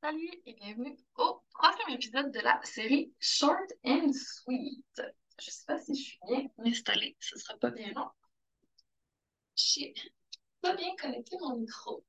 [0.00, 5.02] Salut et bienvenue au troisième épisode de la série Short and Sweet.
[5.40, 8.08] Je sais pas si je suis bien installée, ce sera pas bien long.
[9.56, 9.92] J'ai
[10.60, 12.04] pas bien connecté mon micro.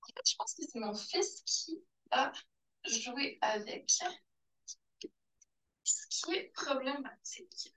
[0.00, 2.32] En fait, je pense que c'est mon fils qui a
[2.86, 3.90] joué avec.
[5.82, 7.74] Ce qui est problématique.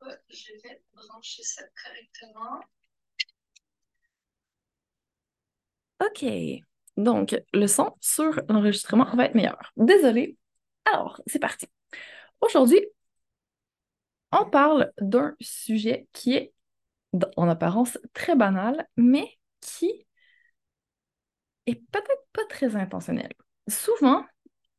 [0.00, 2.60] Pas, je vais brancher ça correctement.
[6.00, 6.64] OK.
[6.96, 9.72] Donc, le son sur l'enregistrement va être meilleur.
[9.76, 10.36] Désolée.
[10.92, 11.66] Alors, c'est parti.
[12.40, 12.80] Aujourd'hui,
[14.32, 16.52] on parle d'un sujet qui est
[17.36, 20.06] en apparence très banal, mais qui
[21.66, 23.32] est peut-être pas très intentionnel.
[23.68, 24.24] Souvent,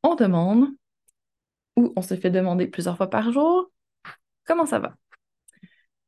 [0.03, 0.69] on demande,
[1.75, 3.71] ou on se fait demander plusieurs fois par jour,
[4.45, 4.95] comment ça va?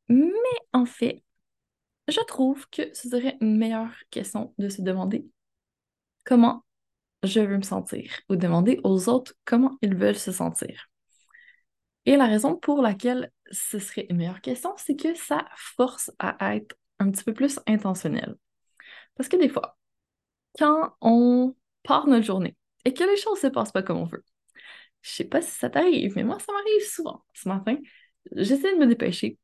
[0.08, 0.28] Mais
[0.72, 1.22] en fait,
[2.06, 5.26] je trouve que ce serait une meilleure question de se demander
[6.28, 6.62] comment
[7.22, 10.90] je veux me sentir ou demander aux autres comment ils veulent se sentir.
[12.04, 16.54] Et la raison pour laquelle ce serait une meilleure question, c'est que ça force à
[16.54, 18.36] être un petit peu plus intentionnel.
[19.16, 19.78] Parce que des fois,
[20.58, 24.04] quand on part notre journée et que les choses ne se passent pas comme on
[24.04, 24.24] veut,
[25.00, 27.24] je sais pas si ça t'arrive, mais moi, ça m'arrive souvent.
[27.32, 27.76] Ce matin,
[28.32, 29.38] j'essaie de me dépêcher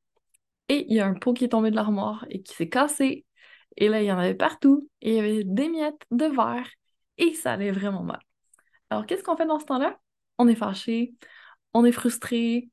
[0.68, 3.24] et il y a un pot qui est tombé de l'armoire et qui s'est cassé.
[3.76, 6.68] Et là, il y en avait partout il y avait des miettes de verre
[7.18, 8.20] et ça allait vraiment mal.
[8.90, 9.98] Alors, qu'est-ce qu'on fait dans ce temps-là?
[10.38, 11.14] On est fâché,
[11.74, 12.70] on est frustré,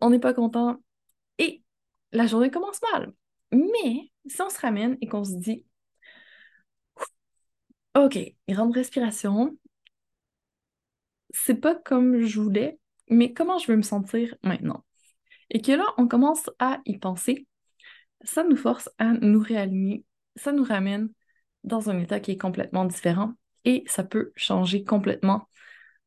[0.00, 0.82] on n'est pas content
[1.38, 1.62] et
[2.12, 3.12] la journée commence mal.
[3.52, 5.64] Mais si on se ramène et qu'on se dit,
[7.94, 9.56] OK, grande respiration,
[11.30, 14.84] c'est pas comme je voulais, mais comment je veux me sentir maintenant?
[15.50, 17.46] Et que là, on commence à y penser,
[18.22, 20.04] ça nous force à nous réaligner,
[20.40, 21.10] ça nous ramène
[21.64, 25.48] dans un état qui est complètement différent et ça peut changer complètement,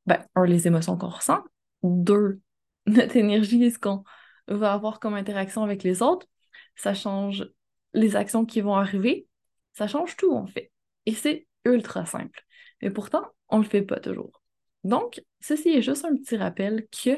[0.05, 1.43] ben, un, les émotions qu'on ressent,
[1.83, 2.41] deux,
[2.87, 4.03] notre énergie et ce qu'on
[4.47, 6.27] va avoir comme interaction avec les autres,
[6.75, 7.49] ça change
[7.93, 9.27] les actions qui vont arriver,
[9.73, 10.71] ça change tout en fait.
[11.05, 12.43] Et c'est ultra simple.
[12.81, 14.41] Mais pourtant, on le fait pas toujours.
[14.83, 17.11] Donc, ceci est juste un petit rappel que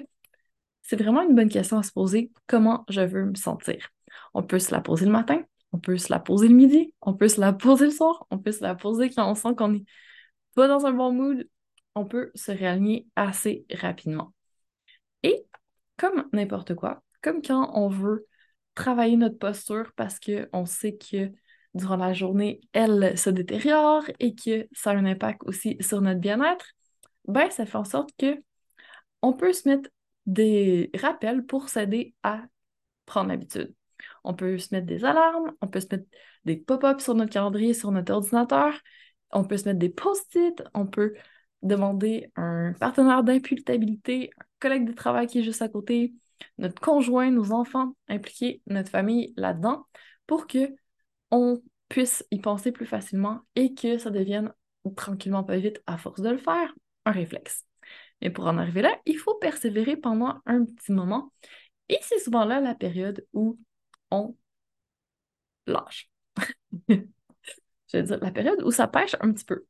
[0.81, 3.89] c'est vraiment une bonne question à se poser, comment je veux me sentir?
[4.33, 5.43] On peut se la poser le matin,
[5.75, 8.39] on peut se la poser le midi, on peut se la poser le soir, on
[8.39, 9.83] peut se la poser quand on sent qu'on est
[10.55, 11.49] pas dans un bon mood,
[11.95, 14.33] on peut se réaligner assez rapidement.
[15.23, 15.45] Et
[15.97, 18.25] comme n'importe quoi, comme quand on veut
[18.73, 21.29] travailler notre posture parce qu'on sait que
[21.73, 26.21] durant la journée, elle se détériore et que ça a un impact aussi sur notre
[26.21, 26.67] bien-être,
[27.27, 28.41] ben ça fait en sorte que
[29.21, 29.89] on peut se mettre
[30.25, 32.43] des rappels pour s'aider à
[33.05, 33.75] prendre l'habitude.
[34.25, 36.05] On peut se mettre des alarmes, on peut se mettre
[36.45, 38.73] des pop-ups sur notre calendrier, sur notre ordinateur,
[39.31, 41.13] on peut se mettre des post-it, on peut
[41.61, 46.13] demander un partenaire d'imputabilité, un collègue de travail qui est juste à côté,
[46.57, 49.85] notre conjoint, nos enfants, impliquer notre famille là-dedans
[50.27, 50.73] pour que
[51.31, 54.51] on puisse y penser plus facilement et que ça devienne
[54.95, 56.73] tranquillement pas vite à force de le faire,
[57.05, 57.65] un réflexe.
[58.21, 61.31] Mais pour en arriver là, il faut persévérer pendant un petit moment.
[61.89, 63.59] Et c'est souvent là la période où
[64.15, 64.35] on
[65.67, 66.09] lâche.
[66.89, 69.65] Je veux dire, la période où ça pêche un petit peu.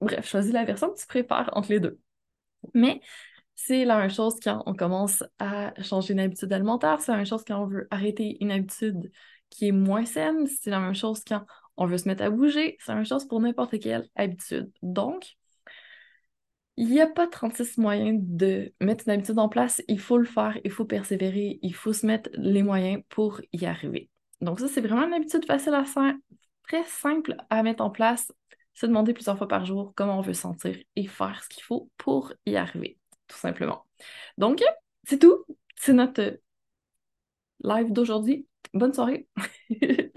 [0.00, 1.98] Bref, choisis la version que tu préfères entre les deux.
[2.74, 3.00] Mais
[3.54, 7.26] c'est la même chose quand on commence à changer une habitude alimentaire, c'est la même
[7.26, 9.12] chose quand on veut arrêter une habitude
[9.50, 11.44] qui est moins saine, c'est la même chose quand
[11.76, 14.72] on veut se mettre à bouger, c'est la même chose pour n'importe quelle habitude.
[14.82, 15.36] Donc,
[16.76, 19.82] il n'y a pas 36 moyens de mettre une habitude en place.
[19.88, 23.66] Il faut le faire, il faut persévérer, il faut se mettre les moyens pour y
[23.66, 24.10] arriver.
[24.40, 26.14] Donc ça, c'est vraiment une habitude facile à faire,
[26.64, 28.32] très simple à mettre en place.
[28.74, 31.90] Se demander plusieurs fois par jour comment on veut sentir et faire ce qu'il faut
[31.98, 33.86] pour y arriver, tout simplement.
[34.38, 34.62] Donc,
[35.04, 35.44] c'est tout.
[35.76, 36.38] C'est notre
[37.64, 38.46] live d'aujourd'hui.
[38.74, 39.28] Bonne soirée.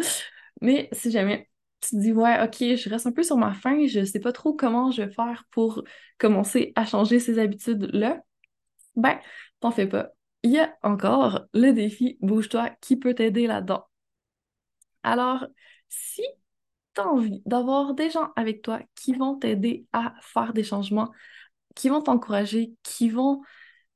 [0.62, 1.50] Mais si jamais
[1.82, 4.32] tu te dis, ouais, ok, je reste un peu sur ma faim, je sais pas
[4.32, 5.84] trop comment je vais faire pour
[6.18, 8.22] commencer à changer ces habitudes-là,
[8.96, 9.20] ben,
[9.60, 10.12] t'en fais pas.
[10.44, 13.86] Il y a encore le défi Bouge-toi qui peut t'aider là-dedans?
[15.04, 15.46] Alors,
[15.90, 16.22] si
[16.96, 21.12] tu as envie d'avoir des gens avec toi qui vont t'aider à faire des changements,
[21.76, 23.42] qui vont t'encourager, qui vont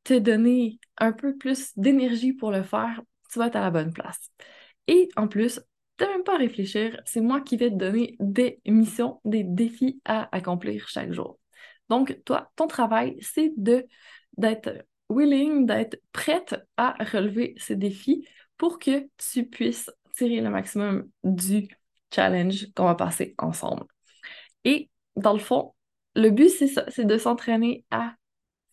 [0.03, 3.93] te donner un peu plus d'énergie pour le faire, tu vas être à la bonne
[3.93, 4.31] place.
[4.87, 5.61] Et en plus,
[6.07, 10.33] même pas à réfléchir, c'est moi qui vais te donner des missions, des défis à
[10.35, 11.39] accomplir chaque jour.
[11.89, 13.85] Donc, toi, ton travail, c'est de
[14.37, 21.09] d'être willing, d'être prête à relever ces défis pour que tu puisses tirer le maximum
[21.23, 21.67] du
[22.13, 23.85] challenge qu'on va passer ensemble.
[24.63, 25.73] Et dans le fond,
[26.15, 28.15] le but, c'est ça, c'est de s'entraîner à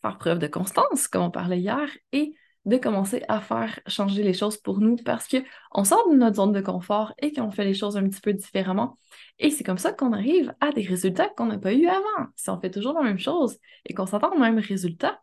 [0.01, 2.33] faire preuve de constance, comme on parlait hier, et
[2.67, 6.51] de commencer à faire changer les choses pour nous parce qu'on sort de notre zone
[6.51, 8.97] de confort et qu'on fait les choses un petit peu différemment.
[9.39, 12.27] Et c'est comme ça qu'on arrive à des résultats qu'on n'a pas eu avant.
[12.35, 15.21] Si on fait toujours la même chose et qu'on s'attend au même résultat,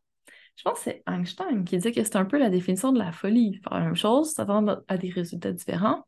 [0.56, 3.12] je pense que c'est Einstein qui dit que c'est un peu la définition de la
[3.12, 3.61] folie.
[3.62, 6.06] Faire la même chose, s'attendre à des résultats différents.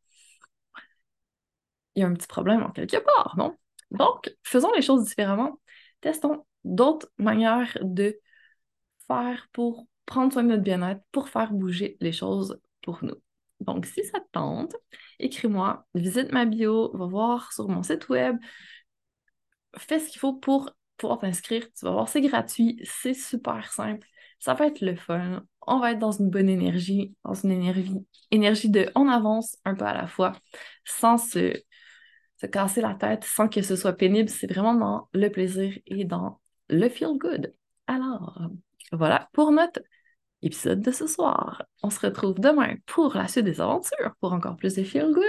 [1.94, 3.56] Il y a un petit problème en quelque part, non?
[3.90, 5.60] Donc, faisons les choses différemment.
[6.00, 8.18] Testons d'autres manières de
[9.06, 13.16] faire pour prendre soin de notre bien-être, pour faire bouger les choses pour nous.
[13.60, 14.74] Donc, si ça te tente,
[15.18, 18.36] écris-moi, visite ma bio, va voir sur mon site web,
[19.78, 21.66] fais ce qu'il faut pour pouvoir t'inscrire.
[21.72, 24.06] Tu vas voir, c'est gratuit, c'est super simple,
[24.38, 25.42] ça va être le fun.
[25.66, 29.74] On va être dans une bonne énergie, dans une énergie, énergie de on avance un
[29.74, 30.32] peu à la fois,
[30.84, 31.54] sans se,
[32.40, 34.28] se casser la tête, sans que ce soit pénible.
[34.28, 37.54] C'est vraiment dans le plaisir et dans le feel good.
[37.86, 38.40] Alors,
[38.92, 39.80] voilà pour notre
[40.46, 41.64] épisode de ce soir.
[41.82, 45.24] On se retrouve demain pour la suite des aventures, pour encore plus de feel good.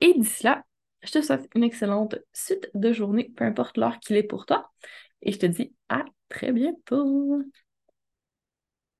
[0.00, 0.64] Et d'ici là,
[1.02, 4.70] je te souhaite une excellente suite de journée, peu importe l'heure qu'il est pour toi.
[5.22, 7.42] Et je te dis à très bientôt.